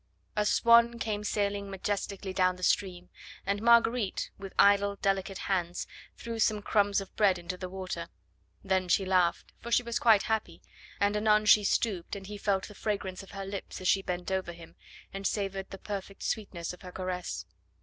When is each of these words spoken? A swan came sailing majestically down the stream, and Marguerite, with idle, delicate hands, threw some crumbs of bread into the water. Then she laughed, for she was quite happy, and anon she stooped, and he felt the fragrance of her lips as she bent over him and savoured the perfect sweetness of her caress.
A 0.35 0.47
swan 0.47 0.97
came 0.97 1.23
sailing 1.23 1.69
majestically 1.69 2.33
down 2.33 2.55
the 2.55 2.63
stream, 2.63 3.09
and 3.45 3.61
Marguerite, 3.61 4.31
with 4.35 4.51
idle, 4.57 4.95
delicate 4.95 5.37
hands, 5.37 5.85
threw 6.17 6.39
some 6.39 6.63
crumbs 6.63 7.01
of 7.01 7.15
bread 7.15 7.37
into 7.37 7.55
the 7.55 7.69
water. 7.69 8.09
Then 8.63 8.87
she 8.87 9.05
laughed, 9.05 9.53
for 9.59 9.71
she 9.71 9.83
was 9.83 9.99
quite 9.99 10.23
happy, 10.23 10.63
and 10.99 11.15
anon 11.15 11.45
she 11.45 11.63
stooped, 11.63 12.15
and 12.15 12.25
he 12.25 12.39
felt 12.39 12.67
the 12.67 12.73
fragrance 12.73 13.21
of 13.21 13.29
her 13.29 13.45
lips 13.45 13.79
as 13.79 13.87
she 13.87 14.01
bent 14.01 14.31
over 14.31 14.53
him 14.53 14.73
and 15.13 15.27
savoured 15.27 15.69
the 15.69 15.77
perfect 15.77 16.23
sweetness 16.23 16.73
of 16.73 16.81
her 16.81 16.91
caress. 16.91 17.45